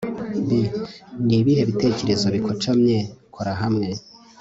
b 0.47 0.49
Ni 1.25 1.35
ibihe 1.41 1.63
bitekerezo 1.69 2.25
bikocamye 2.35 2.97
Kora 3.33 3.53
hamwe 3.61 3.89